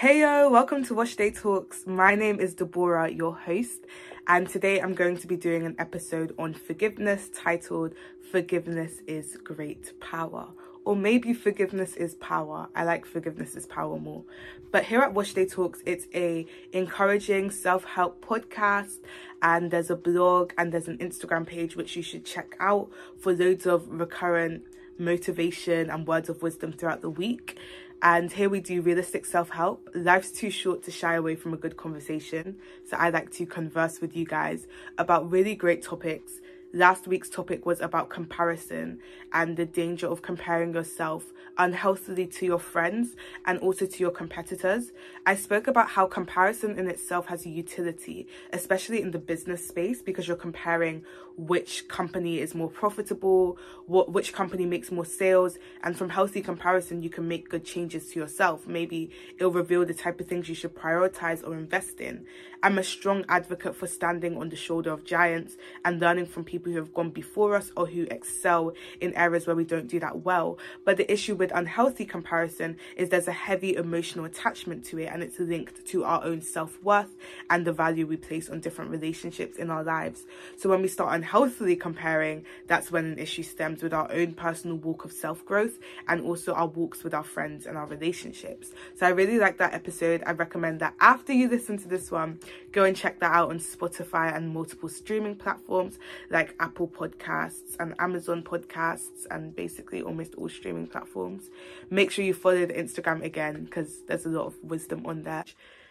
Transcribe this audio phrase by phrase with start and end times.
[0.00, 1.84] Hey yo, welcome to Wash Day Talks.
[1.84, 3.84] My name is Deborah, your host,
[4.28, 7.94] and today I'm going to be doing an episode on forgiveness titled
[8.30, 10.50] Forgiveness is Great Power.
[10.84, 12.68] Or maybe forgiveness is power.
[12.76, 14.22] I like forgiveness is power more.
[14.70, 18.98] But here at Wash Day Talks, it's a encouraging self-help podcast
[19.42, 23.34] and there's a blog and there's an Instagram page which you should check out for
[23.34, 24.62] loads of recurrent
[24.96, 27.58] motivation and words of wisdom throughout the week.
[28.00, 29.88] And here we do realistic self help.
[29.92, 32.56] Life's too short to shy away from a good conversation.
[32.88, 34.68] So I like to converse with you guys
[34.98, 36.34] about really great topics
[36.74, 39.00] Last week's topic was about comparison
[39.32, 44.92] and the danger of comparing yourself unhealthily to your friends and also to your competitors.
[45.24, 50.02] I spoke about how comparison in itself has a utility, especially in the business space,
[50.02, 51.04] because you're comparing
[51.38, 57.00] which company is more profitable, what which company makes more sales, and from healthy comparison,
[57.00, 58.66] you can make good changes to yourself.
[58.66, 62.26] Maybe it'll reveal the type of things you should prioritize or invest in.
[62.60, 66.57] I'm a strong advocate for standing on the shoulder of giants and learning from people
[66.58, 70.00] people who have gone before us or who excel in areas where we don't do
[70.00, 70.58] that well.
[70.84, 75.22] But the issue with unhealthy comparison is there's a heavy emotional attachment to it and
[75.22, 77.16] it's linked to our own self worth
[77.50, 80.24] and the value we place on different relationships in our lives.
[80.56, 84.76] So when we start unhealthily comparing, that's when an issue stems with our own personal
[84.76, 88.72] walk of self growth and also our walks with our friends and our relationships.
[88.96, 90.22] So I really like that episode.
[90.26, 92.40] I recommend that after you listen to this one,
[92.72, 95.98] go and check that out on Spotify and multiple streaming platforms
[96.30, 101.44] like like Apple Podcasts and Amazon Podcasts and basically almost all streaming platforms.
[101.90, 105.44] Make sure you follow the Instagram again because there's a lot of wisdom on there.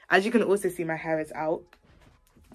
[0.09, 1.63] As you can also see, my hair is out.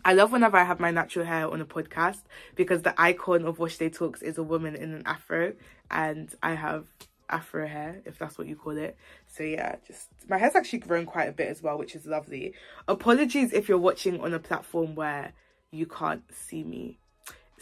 [0.05, 2.22] I love whenever I have my natural hair on a podcast
[2.56, 5.53] because the icon of Wash Day Talks is a woman in an afro
[5.91, 6.87] and I have
[7.31, 8.94] afro hair if that's what you call it
[9.27, 12.53] so yeah just my hair's actually grown quite a bit as well which is lovely
[12.89, 15.33] apologies if you're watching on a platform where
[15.70, 16.98] you can't see me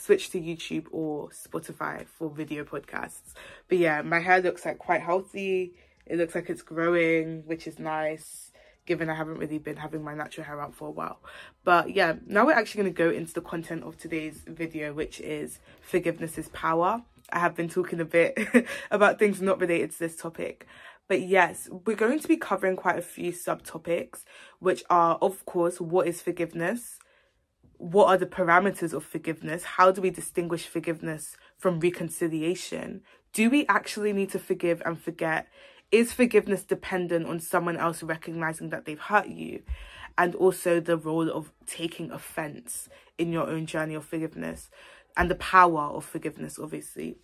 [0.01, 3.35] switch to YouTube or Spotify for video podcasts.
[3.69, 5.75] But yeah, my hair looks like quite healthy.
[6.07, 8.51] It looks like it's growing, which is nice,
[8.87, 11.21] given I haven't really been having my natural hair out for a while.
[11.65, 15.21] But yeah, now we're actually going to go into the content of today's video, which
[15.21, 17.03] is forgiveness is power.
[17.33, 18.39] I have been talking a bit
[18.91, 20.67] about things not related to this topic.
[21.11, 24.23] But yes, we're going to be covering quite a few subtopics,
[24.61, 27.00] which are, of course, what is forgiveness?
[27.81, 29.65] What are the parameters of forgiveness?
[29.65, 33.01] How do we distinguish forgiveness from reconciliation?
[33.33, 35.49] Do we actually need to forgive and forget?
[35.91, 39.63] Is forgiveness dependent on someone else recognizing that they've hurt you?
[40.19, 44.69] And also the role of taking offense in your own journey of forgiveness
[45.17, 47.17] and the power of forgiveness, obviously.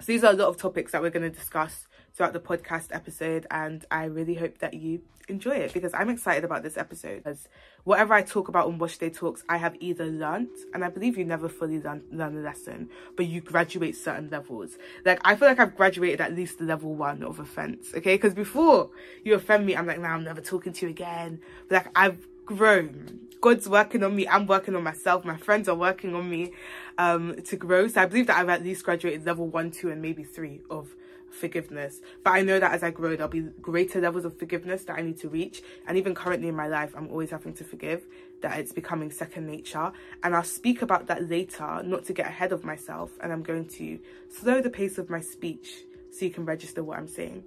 [0.00, 2.88] So these are a lot of topics that we're going to discuss throughout the podcast
[2.90, 7.22] episode and I really hope that you enjoy it because I'm excited about this episode.
[7.24, 7.48] As
[7.84, 11.16] whatever I talk about on Wash Day Talks I have either learnt and I believe
[11.16, 14.76] you never fully learn, learn a lesson but you graduate certain levels.
[15.04, 18.14] Like I feel like I've graduated at least level one of offense okay?
[18.14, 18.90] Because before
[19.24, 21.40] you offend me I'm like now nah, I'm never talking to you again.
[21.68, 23.20] But like I've grown.
[23.40, 24.28] God's working on me.
[24.28, 25.24] I'm working on myself.
[25.24, 26.52] My friends are working on me
[26.98, 27.88] um to grow.
[27.88, 30.94] So I believe that I've at least graduated level one two and maybe three of
[31.32, 32.00] forgiveness.
[32.22, 35.02] But I know that as I grow, there'll be greater levels of forgiveness that I
[35.02, 35.62] need to reach.
[35.86, 38.06] And even currently in my life, I'm always having to forgive,
[38.42, 39.92] that it's becoming second nature.
[40.22, 43.10] And I'll speak about that later, not to get ahead of myself.
[43.20, 43.98] And I'm going to
[44.28, 47.44] slow the pace of my speech so you can register what I'm saying.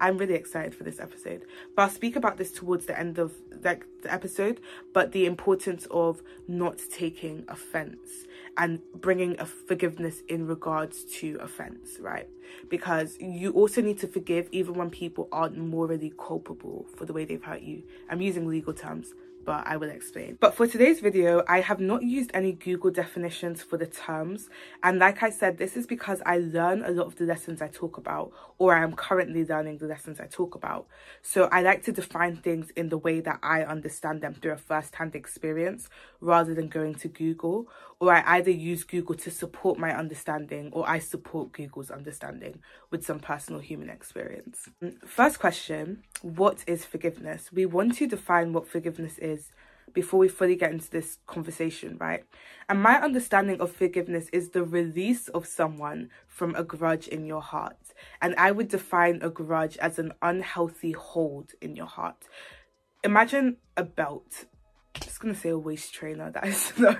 [0.00, 1.42] I'm really excited for this episode.
[1.76, 4.60] But I'll speak about this towards the end of like the episode,
[4.92, 8.26] but the importance of not taking offense
[8.56, 12.28] and bringing a forgiveness in regards to offense, right?
[12.68, 17.24] Because you also need to forgive even when people aren't morally culpable for the way
[17.24, 17.82] they've hurt you.
[18.10, 19.14] I'm using legal terms
[19.44, 20.38] but I will explain.
[20.40, 24.48] But for today's video, I have not used any Google definitions for the terms.
[24.82, 27.68] And like I said, this is because I learn a lot of the lessons I
[27.68, 30.86] talk about, or I am currently learning the lessons I talk about.
[31.22, 34.56] So I like to define things in the way that I understand them through a
[34.56, 35.88] first-hand experience,
[36.20, 37.68] rather than going to Google,
[37.98, 43.04] or I either use Google to support my understanding, or I support Google's understanding with
[43.04, 44.68] some personal human experience.
[45.06, 47.50] First question, what is forgiveness?
[47.52, 49.50] We want to define what forgiveness is is
[49.92, 52.24] before we fully get into this conversation, right?
[52.68, 57.42] And my understanding of forgiveness is the release of someone from a grudge in your
[57.42, 57.76] heart.
[58.20, 62.24] And I would define a grudge as an unhealthy hold in your heart.
[63.04, 64.46] Imagine a belt.
[64.94, 66.30] I'm just gonna say a waist trainer.
[66.30, 66.96] That is no.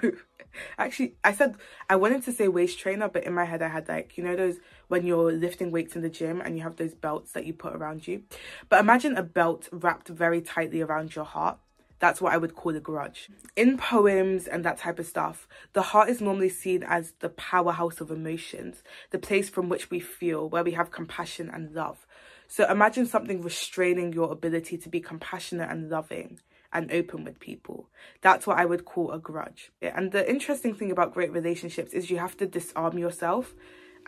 [0.76, 1.56] Actually, I said
[1.88, 4.36] I wanted to say waist trainer, but in my head I had like, you know,
[4.36, 4.56] those
[4.88, 7.74] when you're lifting weights in the gym and you have those belts that you put
[7.74, 8.24] around you.
[8.68, 11.58] But imagine a belt wrapped very tightly around your heart.
[12.02, 13.30] That's what I would call a grudge.
[13.54, 18.00] In poems and that type of stuff, the heart is normally seen as the powerhouse
[18.00, 22.04] of emotions, the place from which we feel, where we have compassion and love.
[22.48, 26.40] So imagine something restraining your ability to be compassionate and loving
[26.72, 27.88] and open with people.
[28.20, 29.70] That's what I would call a grudge.
[29.80, 33.54] And the interesting thing about great relationships is you have to disarm yourself.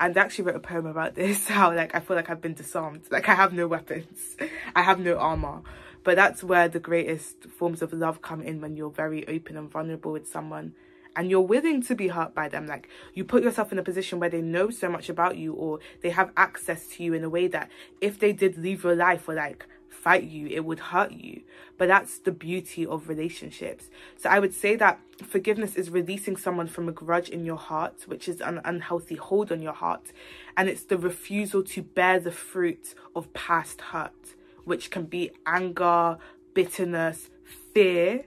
[0.00, 2.54] And I actually wrote a poem about this, how like I feel like I've been
[2.54, 3.02] disarmed.
[3.12, 4.36] Like I have no weapons.
[4.74, 5.62] I have no armor.
[6.04, 9.70] But that's where the greatest forms of love come in when you're very open and
[9.70, 10.74] vulnerable with someone
[11.16, 12.66] and you're willing to be hurt by them.
[12.66, 15.80] Like you put yourself in a position where they know so much about you or
[16.02, 17.70] they have access to you in a way that
[18.00, 21.42] if they did leave your life or like fight you, it would hurt you.
[21.78, 23.88] But that's the beauty of relationships.
[24.16, 28.06] So I would say that forgiveness is releasing someone from a grudge in your heart,
[28.06, 30.12] which is an unhealthy hold on your heart.
[30.56, 36.18] And it's the refusal to bear the fruit of past hurt which can be anger,
[36.54, 37.30] bitterness,
[37.72, 38.24] fear,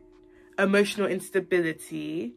[0.58, 2.34] emotional instability.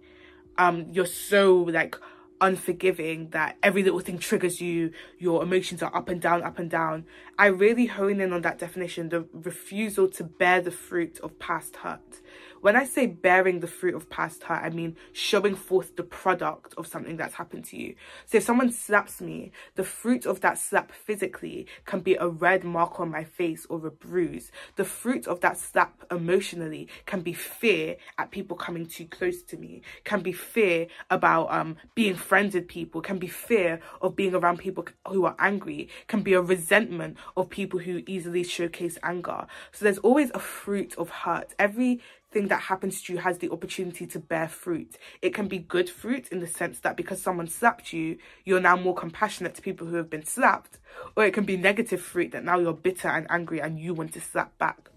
[0.58, 1.96] Um, you're so like
[2.40, 6.70] unforgiving that every little thing triggers you, your emotions are up and down, up and
[6.70, 7.04] down.
[7.38, 11.76] I really hone in on that definition the refusal to bear the fruit of past
[11.76, 12.20] hurt.
[12.60, 16.74] When I say bearing the fruit of past hurt, I mean showing forth the product
[16.76, 17.94] of something that's happened to you.
[18.26, 22.62] So if someone slaps me, the fruit of that slap physically can be a red
[22.62, 24.52] mark on my face or a bruise.
[24.76, 29.56] The fruit of that slap emotionally can be fear at people coming too close to
[29.56, 34.34] me, can be fear about um being friends with people, can be fear of being
[34.34, 39.46] around people who are angry, can be a resentment of people who easily showcase anger.
[39.72, 41.54] So there's always a fruit of hurt.
[41.58, 44.96] Every thing that happens to you has the opportunity to bear fruit.
[45.20, 48.76] It can be good fruit in the sense that because someone slapped you, you're now
[48.76, 50.78] more compassionate to people who have been slapped,
[51.16, 54.12] or it can be negative fruit that now you're bitter and angry and you want
[54.12, 54.90] to slap back.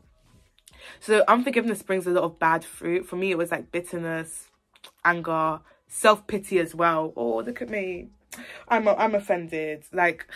[0.99, 3.07] So unforgiveness brings a lot of bad fruit.
[3.07, 4.49] For me, it was like bitterness,
[5.05, 7.13] anger, self-pity as well.
[7.15, 8.09] Oh, look at me.
[8.67, 9.85] I'm I'm offended.
[9.91, 10.27] Like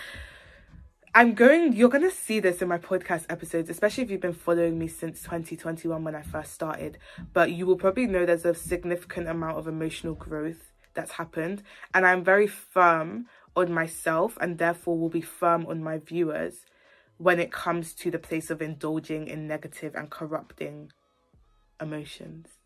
[1.18, 4.34] I'm going, you're going to see this in my podcast episodes, especially if you've been
[4.34, 7.00] following me since 2021 when I first started.
[7.34, 11.64] But you will probably know there's a significant amount of emotional growth that's happened.
[11.92, 13.26] And I'm very firm
[13.56, 16.68] on myself and therefore will be firm on my viewers
[17.18, 20.92] when it comes to the place of indulging in negative and corrupting
[21.82, 22.57] emotions.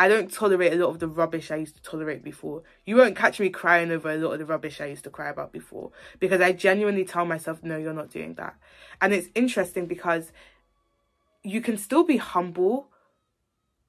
[0.00, 2.62] I don't tolerate a lot of the rubbish I used to tolerate before.
[2.86, 5.28] You won't catch me crying over a lot of the rubbish I used to cry
[5.28, 8.56] about before because I genuinely tell myself, no, you're not doing that.
[9.02, 10.32] And it's interesting because
[11.42, 12.88] you can still be humble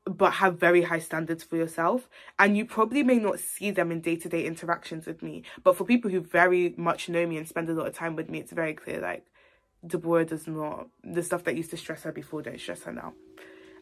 [0.03, 4.01] but have very high standards for yourself and you probably may not see them in
[4.01, 7.73] day-to-day interactions with me but for people who very much know me and spend a
[7.73, 9.25] lot of time with me it's very clear like
[9.87, 13.13] Deborah does not the stuff that used to stress her before don't stress her now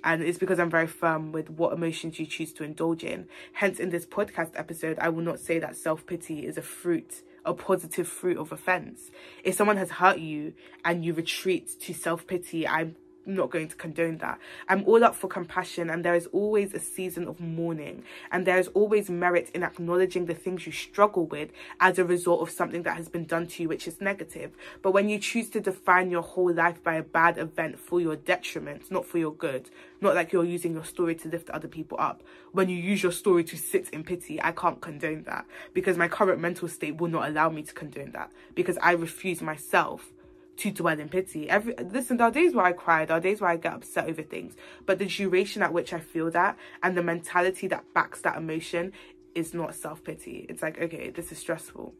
[0.03, 3.27] and it's because I'm very firm with what emotions you choose to indulge in.
[3.53, 7.23] Hence, in this podcast episode, I will not say that self pity is a fruit,
[7.45, 9.11] a positive fruit of offense.
[9.43, 10.53] If someone has hurt you
[10.85, 12.95] and you retreat to self pity, I'm
[13.25, 14.39] not going to condone that.
[14.67, 18.59] I'm all up for compassion, and there is always a season of mourning, and there
[18.59, 22.83] is always merit in acknowledging the things you struggle with as a result of something
[22.83, 24.51] that has been done to you, which is negative.
[24.81, 28.15] But when you choose to define your whole life by a bad event for your
[28.15, 29.69] detriment, not for your good,
[30.01, 33.11] not like you're using your story to lift other people up, when you use your
[33.11, 37.09] story to sit in pity, I can't condone that because my current mental state will
[37.09, 40.11] not allow me to condone that because I refuse myself
[40.59, 41.49] to dwell in pity.
[41.49, 44.09] Every listen, there are days where I cry, there are days where I get upset
[44.09, 48.21] over things, but the duration at which I feel that and the mentality that backs
[48.21, 48.91] that emotion
[49.35, 50.45] is not self pity.
[50.49, 51.93] It's like, okay, this is stressful.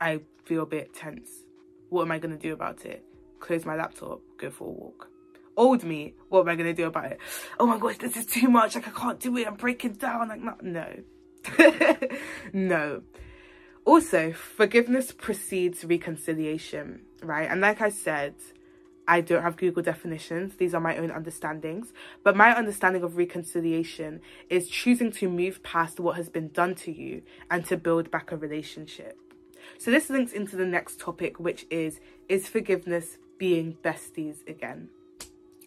[0.00, 1.30] I feel a bit tense.
[1.88, 3.04] What am I gonna do about it?
[3.40, 5.08] Close my laptop, go for a walk.
[5.56, 7.18] Old me, what am I gonna do about it?
[7.58, 8.76] Oh my gosh, this is too much.
[8.76, 9.48] Like I can't do it.
[9.48, 10.28] I'm breaking down.
[10.28, 10.86] Like no, no,
[12.52, 13.02] no.
[13.90, 17.50] Also, forgiveness precedes reconciliation, right?
[17.50, 18.36] And like I said,
[19.08, 20.54] I don't have Google definitions.
[20.54, 21.92] These are my own understandings.
[22.22, 26.92] But my understanding of reconciliation is choosing to move past what has been done to
[26.92, 29.18] you and to build back a relationship.
[29.76, 34.90] So this links into the next topic, which is Is forgiveness being besties again?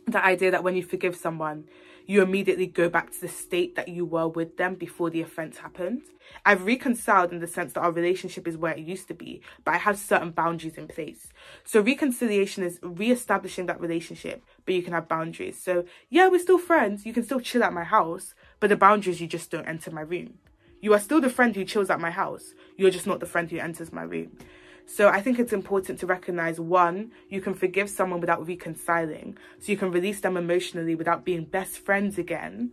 [0.07, 1.65] the idea that when you forgive someone,
[2.05, 5.57] you immediately go back to the state that you were with them before the offense
[5.57, 6.01] happened.
[6.45, 9.75] I've reconciled in the sense that our relationship is where it used to be, but
[9.75, 11.27] I have certain boundaries in place.
[11.63, 15.61] So reconciliation is re-establishing that relationship, but you can have boundaries.
[15.61, 17.05] So yeah, we're still friends.
[17.05, 20.01] You can still chill at my house, but the boundaries you just don't enter my
[20.01, 20.35] room.
[20.81, 22.53] You are still the friend who chills at my house.
[22.75, 24.37] You're just not the friend who enters my room.
[24.85, 29.37] So I think it's important to recognize one, you can forgive someone without reconciling.
[29.59, 32.71] So you can release them emotionally without being best friends again.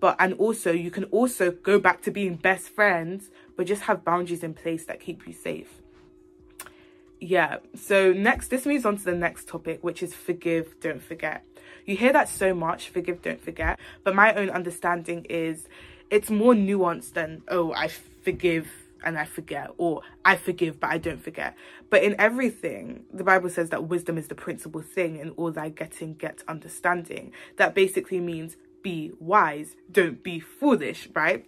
[0.00, 4.04] But and also you can also go back to being best friends, but just have
[4.04, 5.80] boundaries in place that keep you safe.
[7.20, 7.58] Yeah.
[7.74, 11.42] So next this moves on to the next topic, which is forgive, don't forget.
[11.86, 13.80] You hear that so much, forgive, don't forget.
[14.04, 15.68] But my own understanding is
[16.10, 18.68] it's more nuanced than, oh, I forgive
[19.04, 21.56] and I forget, or I forgive but I don't forget.
[21.90, 25.68] But in everything, the Bible says that wisdom is the principal thing, in all thy
[25.68, 27.32] getting, get understanding.
[27.56, 31.46] That basically means be wise, don't be foolish, right?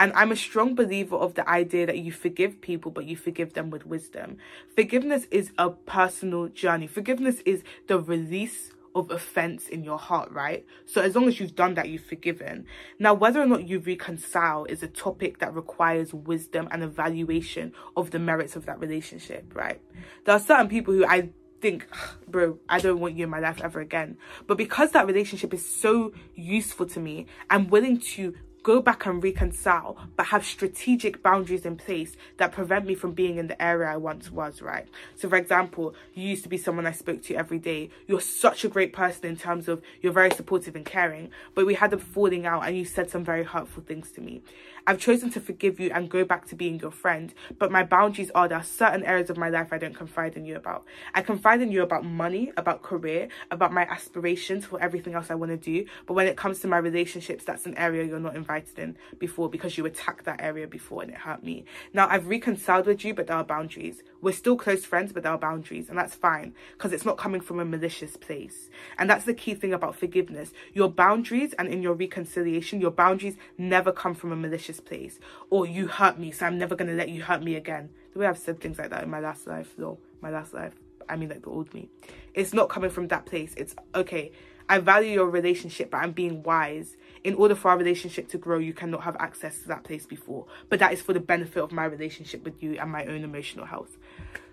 [0.00, 3.52] And I'm a strong believer of the idea that you forgive people, but you forgive
[3.52, 4.38] them with wisdom.
[4.74, 6.86] Forgiveness is a personal journey.
[6.86, 10.64] Forgiveness is the release of offense in your heart, right?
[10.86, 12.66] So as long as you've done that, you've forgiven.
[12.98, 18.10] Now, whether or not you reconcile is a topic that requires wisdom and evaluation of
[18.10, 19.80] the merits of that relationship, right?
[20.24, 21.30] There are certain people who I
[21.60, 21.86] think,
[22.28, 24.16] bro, I don't want you in my life ever again.
[24.46, 28.34] But because that relationship is so useful to me, I'm willing to
[28.68, 33.38] go back and reconcile, but have strategic boundaries in place that prevent me from being
[33.38, 34.86] in the area I once was, right?
[35.16, 37.88] So, for example, you used to be someone I spoke to every day.
[38.06, 41.76] You're such a great person in terms of you're very supportive and caring, but we
[41.76, 44.42] had a falling out and you said some very hurtful things to me.
[44.86, 48.30] I've chosen to forgive you and go back to being your friend, but my boundaries
[48.34, 50.84] are there are certain areas of my life I don't confide in you about.
[51.14, 55.36] I confide in you about money, about career, about my aspirations for everything else I
[55.36, 58.36] want to do, but when it comes to my relationships, that's an area you're not
[58.36, 61.64] invited in before because you attacked that area before and it hurt me.
[61.92, 64.02] Now, I've reconciled with you, but there are boundaries.
[64.20, 67.40] We're still close friends, but there are boundaries, and that's fine because it's not coming
[67.40, 68.70] from a malicious place.
[68.98, 70.52] And that's the key thing about forgiveness.
[70.72, 75.66] Your boundaries and in your reconciliation, your boundaries never come from a malicious place or
[75.66, 77.90] you hurt me, so I'm never to let you hurt me again.
[78.12, 80.74] The way I've said things like that in my last life, though, my last life,
[81.08, 81.88] I mean, like the old me,
[82.34, 83.54] it's not coming from that place.
[83.56, 84.32] It's okay.
[84.68, 86.96] I value your relationship, but I'm being wise.
[87.24, 90.46] In order for our relationship to grow, you cannot have access to that place before.
[90.68, 93.66] But that is for the benefit of my relationship with you and my own emotional
[93.66, 93.96] health.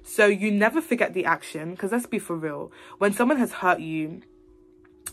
[0.04, 2.72] So you never forget the action, because let's be for real.
[2.98, 4.22] When someone has hurt you,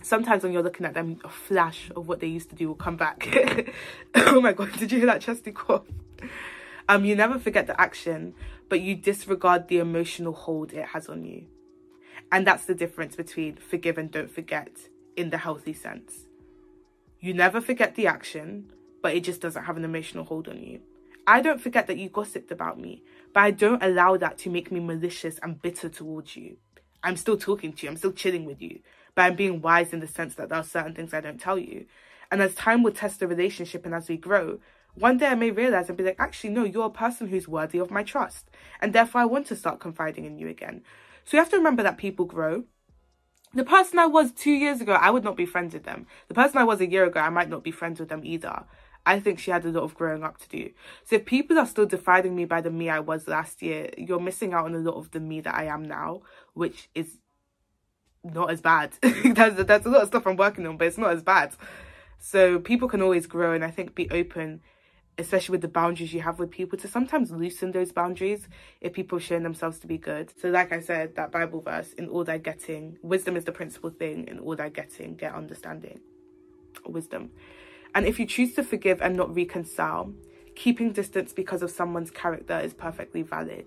[0.02, 2.75] sometimes when you're looking at them, a flash of what they used to do will
[2.75, 3.28] come back.
[4.14, 5.87] oh my god, did you hear that chesty cough?
[6.88, 8.35] Um, you never forget the action,
[8.68, 11.47] but you disregard the emotional hold it has on you.
[12.30, 14.71] And that's the difference between forgive and don't forget
[15.16, 16.26] in the healthy sense.
[17.21, 20.81] You never forget the action, but it just doesn't have an emotional hold on you.
[21.26, 24.73] I don't forget that you gossiped about me, but I don't allow that to make
[24.73, 26.57] me malicious and bitter towards you.
[27.04, 28.81] I'm still talking to you, I'm still chilling with you,
[29.14, 31.59] but I'm being wise in the sense that there are certain things I don't tell
[31.59, 31.87] you.
[32.31, 34.59] And as time will test the relationship and as we grow,
[34.95, 37.78] one day I may realize and be like, actually, no, you're a person who's worthy
[37.78, 38.50] of my trust.
[38.81, 40.83] And therefore, I want to start confiding in you again.
[41.25, 42.64] So you have to remember that people grow.
[43.54, 46.06] The person I was two years ago, I would not be friends with them.
[46.28, 48.64] The person I was a year ago, I might not be friends with them either.
[49.04, 50.71] I think she had a lot of growing up to do.
[51.04, 54.21] So if people are still defining me by the me I was last year, you're
[54.21, 56.23] missing out on a lot of the me that I am now,
[56.54, 57.18] which is
[58.23, 58.92] not as bad.
[59.02, 61.54] there's, there's a lot of stuff I'm working on, but it's not as bad.
[62.18, 64.61] So people can always grow and I think be open
[65.23, 68.49] especially with the boundaries you have with people, to sometimes loosen those boundaries
[68.81, 70.33] if people are showing themselves to be good.
[70.41, 73.91] So, like I said, that Bible verse, in all thy getting, wisdom is the principal
[73.91, 76.00] thing, in all thy getting, get understanding.
[76.85, 77.31] Wisdom.
[77.95, 80.12] And if you choose to forgive and not reconcile,
[80.55, 83.67] keeping distance because of someone's character is perfectly valid.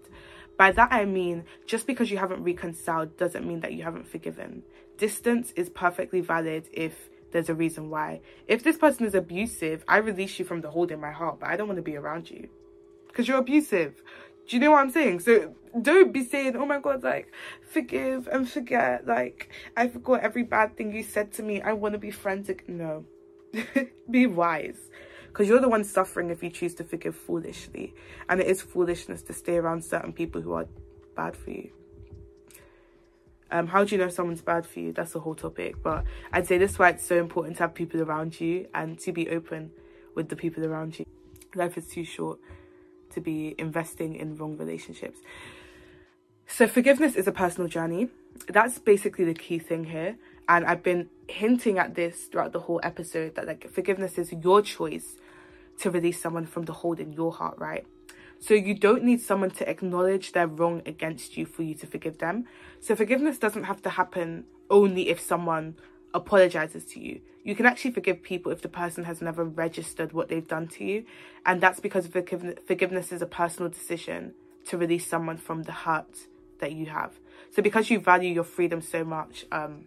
[0.58, 4.64] By that I mean, just because you haven't reconciled doesn't mean that you haven't forgiven.
[4.98, 8.22] Distance is perfectly valid if there's a reason why.
[8.48, 11.50] If this person is abusive, I release you from the hold in my heart, but
[11.50, 12.48] I don't want to be around you
[13.08, 14.02] because you're abusive.
[14.48, 15.20] Do you know what I'm saying?
[15.20, 17.34] So don't be saying, oh my God, like,
[17.70, 19.06] forgive and forget.
[19.06, 21.62] Like, I forgot every bad thing you said to me.
[21.62, 22.50] I want to be friends.
[22.70, 23.04] No.
[24.10, 24.90] be wise.
[25.28, 27.94] Because you're the one suffering if you choose to forgive foolishly.
[28.30, 30.68] And it is foolishness to stay around certain people who are
[31.18, 31.70] bad for you.
[33.56, 34.92] Um, how do you know someone's bad for you?
[34.92, 35.82] That's the whole topic.
[35.82, 39.00] But I'd say this is why it's so important to have people around you and
[39.00, 39.72] to be open
[40.14, 41.06] with the people around you.
[41.56, 42.38] Life is too short
[43.12, 45.20] to be investing in wrong relationships.
[46.48, 48.10] So forgiveness is a personal journey.
[48.50, 50.18] That's basically the key thing here.
[50.50, 54.64] And I've been hinting at this throughout the whole episode that like forgiveness is your
[54.64, 55.16] choice
[55.80, 57.86] to release someone from the hold in your heart, right?
[58.40, 62.20] So you don't need someone to acknowledge their wrong against you for you to forgive
[62.20, 62.46] them.
[62.80, 65.76] So forgiveness doesn't have to happen only if someone
[66.14, 67.22] apologizes to you.
[67.44, 70.84] You can actually forgive people if the person has never registered what they've done to
[70.84, 71.06] you.
[71.46, 74.34] And that's because forgiveness is a personal decision
[74.66, 76.28] to release someone from the hurt
[76.60, 77.14] that you have.
[77.52, 79.86] So because you value your freedom so much, um,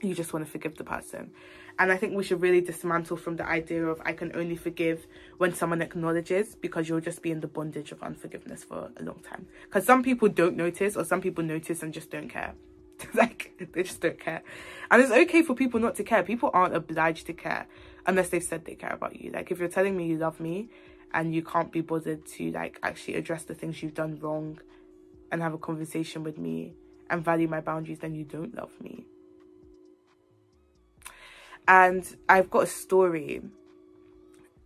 [0.00, 1.32] you just want to forgive the person.
[1.78, 5.06] And I think we should really dismantle from the idea of I can only forgive
[5.38, 9.20] when someone acknowledges because you'll just be in the bondage of unforgiveness for a long
[9.20, 9.46] time.
[9.64, 12.54] Because some people don't notice or some people notice and just don't care.
[13.14, 14.42] like, they just don't care.
[14.90, 16.22] And it's okay for people not to care.
[16.22, 17.66] People aren't obliged to care
[18.06, 19.30] unless they've said they care about you.
[19.30, 20.68] Like, if you're telling me you love me
[21.12, 24.60] and you can't be bothered to, like, actually address the things you've done wrong
[25.32, 26.74] and have a conversation with me
[27.08, 29.06] and value my boundaries, then you don't love me.
[31.70, 33.42] And I've got a story.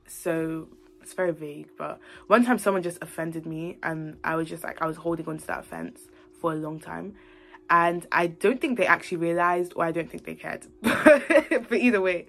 [0.06, 0.68] So
[1.02, 4.80] it's very vague, but one time someone just offended me and I was just like,
[4.80, 6.00] I was holding on to that offense
[6.40, 7.14] for a long time.
[7.68, 10.66] And I don't think they actually realized, or I don't think they cared.
[10.82, 12.26] but either way,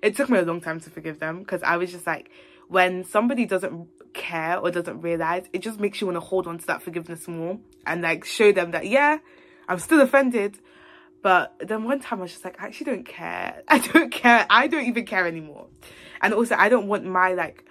[0.00, 2.30] it took me a long time to forgive them because I was just like,
[2.68, 6.56] when somebody doesn't care or doesn't realize, it just makes you want to hold on
[6.56, 9.18] to that forgiveness more and like show them that, yeah,
[9.68, 10.58] I'm still offended,
[11.24, 13.62] but then one time I was just like, I actually don't care.
[13.68, 14.46] I don't care.
[14.50, 15.68] I don't even care anymore.
[16.20, 17.64] And also I don't want my like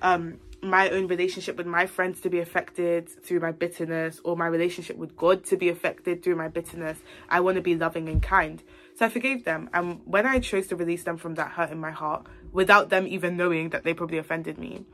[0.00, 4.46] um my own relationship with my friends to be affected through my bitterness or my
[4.46, 6.98] relationship with God to be affected through my bitterness.
[7.28, 8.62] I want to be loving and kind.
[8.96, 9.68] So I forgave them.
[9.74, 13.06] And when I chose to release them from that hurt in my heart, without them
[13.06, 14.86] even knowing that they probably offended me,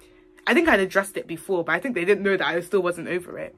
[0.48, 2.82] I think I'd addressed it before, but I think they didn't know that I still
[2.82, 3.54] wasn't over it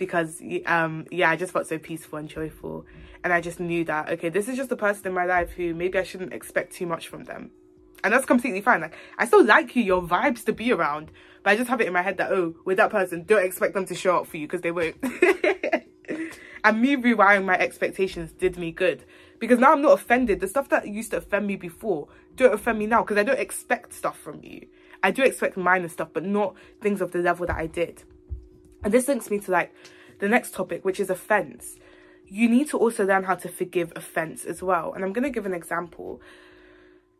[0.00, 2.84] because um yeah i just felt so peaceful and joyful.
[3.22, 5.74] And i just knew that okay this is just a person in my life who
[5.74, 7.52] maybe i shouldn't expect too much from them.
[8.02, 8.80] And that's completely fine.
[8.80, 11.12] Like i still like you your vibes to be around.
[11.44, 13.74] But i just have it in my head that oh with that person don't expect
[13.74, 14.96] them to show up for you because they won't.
[16.62, 19.04] And me rewiring my expectations did me good.
[19.38, 20.40] Because now i'm not offended.
[20.40, 23.38] The stuff that used to offend me before don't offend me now because i don't
[23.38, 24.66] expect stuff from you.
[25.02, 28.04] I do expect minor stuff but not things of the level that i did
[28.82, 29.74] and this links me to like
[30.18, 31.76] the next topic, which is offense.
[32.26, 34.92] You need to also learn how to forgive offense as well.
[34.92, 36.20] And I'm going to give an example.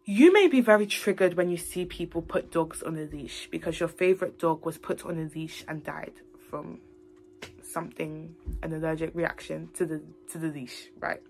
[0.05, 3.81] You may be very triggered when you see people put dogs on a leash because
[3.81, 6.15] your favorite dog was put on a leash and died
[6.49, 6.81] from
[7.63, 11.21] something, an allergic reaction to the to the leash, right?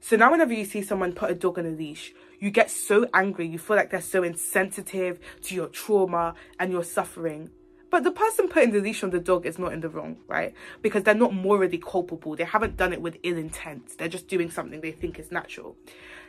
[0.00, 3.08] So now whenever you see someone put a dog on a leash, you get so
[3.14, 3.46] angry.
[3.46, 7.50] You feel like they're so insensitive to your trauma and your suffering
[7.90, 10.54] but the person putting the leash on the dog is not in the wrong, right?
[10.82, 12.36] Because they're not morally culpable.
[12.36, 13.98] They haven't done it with ill intent.
[13.98, 15.76] They're just doing something they think is natural.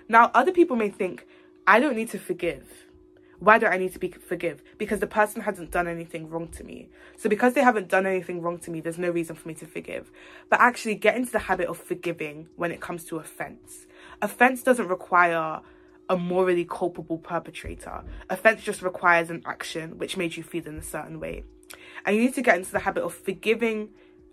[0.08, 1.26] Now, other people may think,
[1.66, 2.88] I don't need to forgive.
[3.40, 4.64] Why do I need to be forgive?
[4.78, 6.90] Because the person hasn't done anything wrong to me.
[7.18, 9.68] So because they haven't done anything wrong to me, there's no reason for me to
[9.68, 10.12] forgive.
[10.50, 13.86] But actually get into the habit of forgiving when it comes to offense.
[14.22, 15.62] Offense doesn't require
[16.10, 18.04] a morally culpable perpetrator.
[18.30, 21.44] Offense just requires an action which made you feel in a certain way.
[22.06, 23.90] And you need to get into the habit of forgiving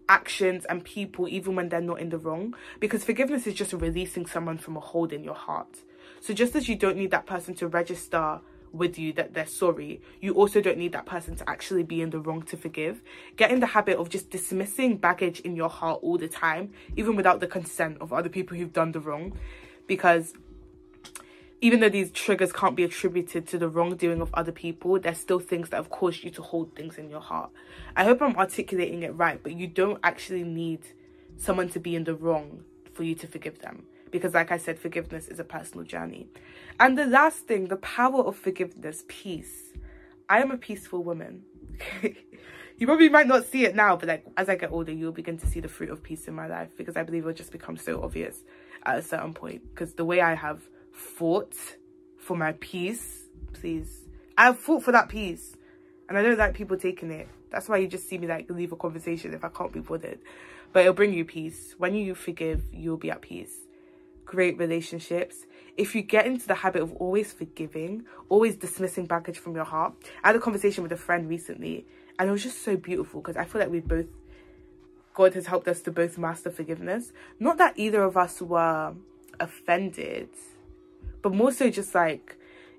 [0.08, 4.26] actions and people even when they're not in the wrong because forgiveness is just releasing
[4.26, 5.82] someone from a hold in your heart.
[6.20, 8.40] So just as you don't need that person to register
[8.72, 12.10] with you that they're sorry, you also don't need that person to actually be in
[12.10, 13.02] the wrong to forgive.
[13.36, 17.14] Get in the habit of just dismissing baggage in your heart all the time, even
[17.14, 19.38] without the consent of other people who've done the wrong.
[19.86, 20.34] Because
[21.64, 25.40] even though these triggers can't be attributed to the wrongdoing of other people, there's still
[25.40, 27.48] things that have caused you to hold things in your heart.
[27.96, 30.80] I hope I'm articulating it right, but you don't actually need
[31.38, 33.84] someone to be in the wrong for you to forgive them.
[34.10, 36.28] Because, like I said, forgiveness is a personal journey.
[36.78, 39.72] And the last thing, the power of forgiveness, peace.
[40.28, 41.44] I am a peaceful woman.
[42.02, 45.38] you probably might not see it now, but like as I get older, you'll begin
[45.38, 47.78] to see the fruit of peace in my life because I believe it'll just become
[47.78, 48.36] so obvious
[48.84, 49.62] at a certain point.
[49.70, 50.60] Because the way I have
[50.94, 51.54] fought
[52.18, 54.02] for my peace, please.
[54.38, 55.56] I've fought for that peace.
[56.08, 57.28] And I don't like people taking it.
[57.50, 60.18] That's why you just see me like leave a conversation if I can't be bothered.
[60.72, 61.74] But it'll bring you peace.
[61.78, 63.54] When you forgive, you'll be at peace.
[64.24, 65.46] Great relationships.
[65.76, 69.94] If you get into the habit of always forgiving, always dismissing baggage from your heart.
[70.22, 71.86] I had a conversation with a friend recently
[72.18, 74.06] and it was just so beautiful because I feel like we both
[75.14, 77.12] God has helped us to both master forgiveness.
[77.38, 78.94] Not that either of us were
[79.38, 80.28] offended
[81.24, 82.36] but more so just like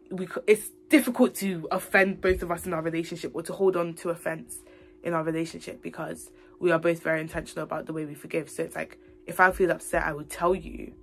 [0.10, 3.93] we it's difficult to offend both of us in our relationship or to hold on
[3.95, 4.60] to offense
[5.03, 6.31] in our relationship because
[6.62, 9.51] we are both very intentional about the way we forgive so it's like if i
[9.51, 10.93] feel upset i would tell you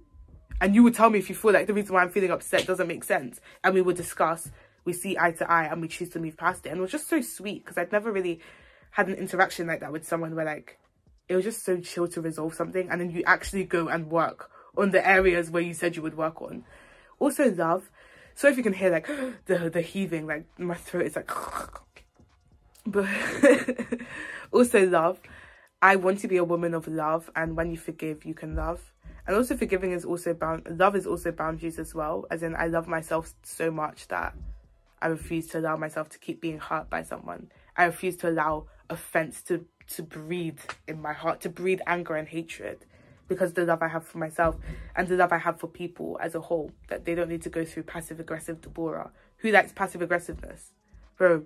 [0.63, 2.69] And you would tell me if you feel like the reason why I'm feeling upset
[2.69, 3.41] doesn't make sense.
[3.65, 4.49] And we would discuss,
[4.85, 6.69] we see eye to eye and we choose to move past it.
[6.69, 8.39] And it was just so sweet because I'd never really
[8.93, 10.79] had an interaction like that with someone where like,
[11.29, 12.89] it was just so chill to resolve something.
[12.89, 16.17] And then you actually go and work on the areas where you said you would
[16.17, 16.65] work on.
[17.23, 17.91] Also love.
[18.35, 19.07] So if you can hear like
[19.47, 21.31] the, the heaving, like my throat is like,
[22.87, 23.07] but
[24.53, 25.21] also love.
[25.81, 27.31] I want to be a woman of love.
[27.35, 28.93] And when you forgive, you can love
[29.27, 32.67] and also forgiving is also bound love is also boundaries as well as in i
[32.67, 34.35] love myself so much that
[35.01, 38.67] i refuse to allow myself to keep being hurt by someone i refuse to allow
[38.91, 42.85] offense to to breathe in my heart to breathe anger and hatred
[43.33, 44.57] because the love i have for myself
[44.97, 47.49] and the love i have for people as a whole that they don't need to
[47.49, 49.11] go through passive aggressive deborah.
[49.39, 50.71] Who likes passive aggressiveness?
[51.17, 51.45] Bro.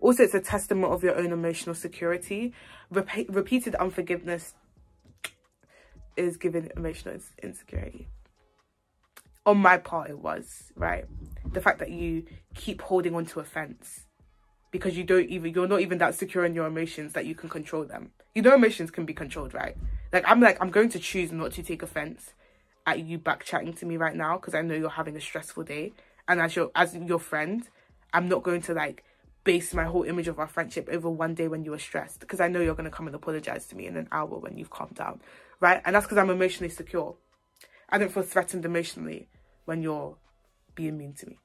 [0.00, 2.52] Also it's a testament of your own emotional security.
[2.90, 4.54] Rep repeated unforgiveness
[6.16, 8.08] is giving emotional insecurity.
[9.44, 11.04] On my part, it was, right?
[11.52, 14.06] The fact that you keep holding on to offense
[14.72, 17.48] because you don't even, you're not even that secure in your emotions that you can
[17.48, 18.10] control them.
[18.34, 19.76] You know, emotions can be controlled, right?
[20.12, 22.32] Like, I'm like, I'm going to choose not to take offense
[22.84, 25.62] at you back chatting to me right now because I know you're having a stressful
[25.62, 25.92] day.
[26.26, 27.62] And as your, as your friend,
[28.12, 29.04] I'm not going to like
[29.44, 32.40] base my whole image of our friendship over one day when you were stressed because
[32.40, 34.70] I know you're going to come and apologize to me in an hour when you've
[34.70, 35.20] calmed down
[35.62, 35.80] right?
[35.84, 37.14] And that's because I'm emotionally secure.
[37.88, 39.28] I don't feel threatened emotionally
[39.64, 40.16] when you're
[40.74, 41.38] being mean to me.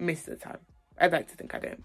[0.00, 0.58] Most of the time.
[0.98, 1.84] I'd like to think I don't.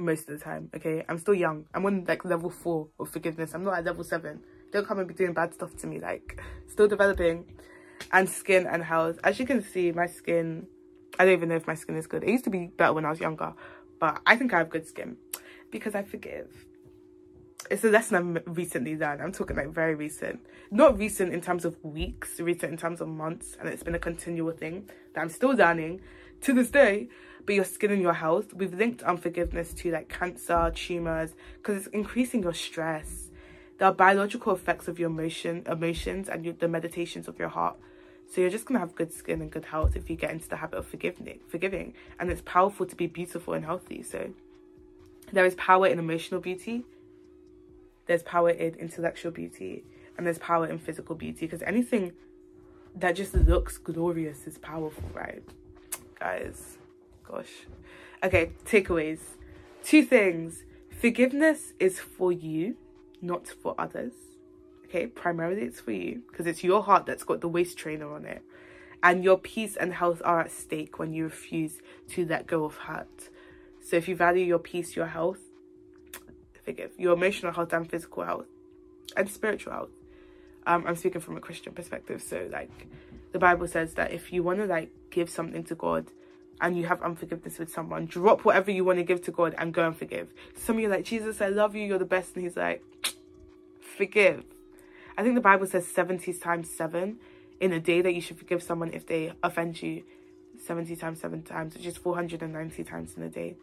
[0.00, 1.04] Most of the time, okay?
[1.08, 1.66] I'm still young.
[1.74, 3.54] I'm on like level four of forgiveness.
[3.54, 4.40] I'm not at level seven.
[4.72, 6.00] Don't come and be doing bad stuff to me.
[6.00, 7.44] Like, still developing.
[8.12, 9.18] And skin and health.
[9.22, 10.66] As you can see, my skin,
[11.18, 12.24] I don't even know if my skin is good.
[12.24, 13.52] It used to be better when I was younger.
[14.00, 15.16] But I think I have good skin
[15.70, 16.48] because I forgive
[17.70, 19.22] it's a lesson I've recently learned.
[19.22, 20.40] I'm talking like very recent.
[20.70, 23.56] Not recent in terms of weeks, recent in terms of months.
[23.58, 26.00] And it's been a continual thing that I'm still learning
[26.42, 27.08] to this day.
[27.46, 31.86] But your skin and your health, we've linked unforgiveness to like cancer, tumours, because it's
[31.88, 33.30] increasing your stress.
[33.78, 37.76] There are biological effects of your emotion, emotions and your, the meditations of your heart.
[38.30, 40.56] So you're just gonna have good skin and good health if you get into the
[40.56, 41.94] habit of forgiving, forgiving.
[42.18, 44.02] And it's powerful to be beautiful and healthy.
[44.02, 44.30] So
[45.32, 46.84] there is power in emotional beauty
[48.10, 49.84] there's power in intellectual beauty
[50.18, 52.12] and there's power in physical beauty because anything
[52.96, 55.44] that just looks glorious is powerful, right?
[56.18, 56.76] Guys,
[57.30, 57.66] gosh.
[58.22, 59.20] Okay, takeaways.
[59.82, 60.64] Two things.
[60.90, 62.76] Forgiveness is for you,
[63.22, 64.12] not for others.
[64.84, 68.26] Okay, primarily it's for you because it's your heart that's got the waist trainer on
[68.26, 68.42] it.
[69.02, 72.76] And your peace and health are at stake when you refuse to let go of
[72.76, 73.30] hurt.
[73.82, 75.38] So if you value your peace, your health,
[76.64, 78.46] forgive your emotional health and physical health
[79.16, 79.90] and spiritual health
[80.66, 82.86] um i'm speaking from a christian perspective so like
[83.32, 86.06] the bible says that if you want to like give something to god
[86.60, 89.72] and you have unforgiveness with someone drop whatever you want to give to god and
[89.72, 90.32] go and forgive.
[90.54, 92.82] Some of you like jesus i love you you're the best and he's like
[93.96, 94.44] forgive.
[95.16, 97.18] I think the bible says 70 times 7
[97.60, 100.02] in a day that you should forgive someone if they offend you.
[100.64, 103.56] 70 times 7 times which is 490 times in a day.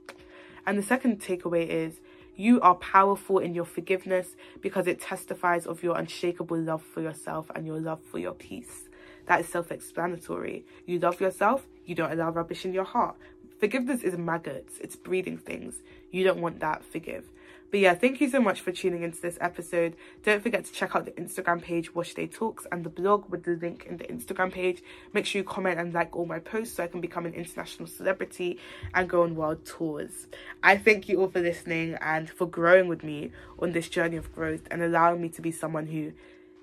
[0.65, 1.99] And the second takeaway is
[2.35, 7.49] you are powerful in your forgiveness because it testifies of your unshakable love for yourself
[7.55, 8.86] and your love for your peace.
[9.27, 10.65] That is self explanatory.
[10.85, 13.15] You love yourself, you don't allow rubbish in your heart.
[13.59, 15.81] Forgiveness is maggots, it's breeding things.
[16.11, 17.25] You don't want that, forgive.
[17.69, 19.97] But yeah, thank you so much for tuning into this episode.
[20.23, 23.43] Don't forget to check out the Instagram page, Wash Day Talks, and the blog with
[23.43, 24.81] the link in the Instagram page.
[25.11, 27.87] Make sure you comment and like all my posts so I can become an international
[27.87, 28.57] celebrity
[28.93, 30.27] and go on world tours.
[30.63, 34.33] I thank you all for listening and for growing with me on this journey of
[34.33, 36.13] growth and allowing me to be someone who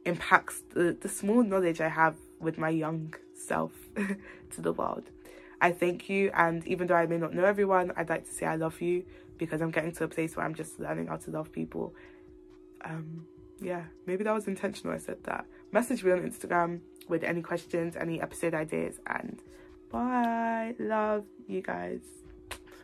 [0.06, 3.72] impacts the, the small knowledge I have with my young self
[4.50, 5.10] to the world.
[5.60, 8.46] I thank you, and even though I may not know everyone, I'd like to say
[8.46, 9.04] I love you
[9.38, 11.94] because I'm getting to a place where I'm just learning how to love people.
[12.84, 13.26] Um,
[13.60, 14.94] yeah, maybe that was intentional.
[14.94, 15.46] I said that.
[15.72, 19.40] Message me on Instagram with any questions, any episode ideas, and
[19.90, 20.74] bye.
[20.78, 22.23] Love you guys.